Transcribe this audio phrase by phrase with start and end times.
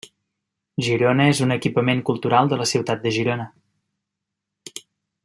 [0.85, 3.49] Girona és un equipament cultural de la ciutat de Girona.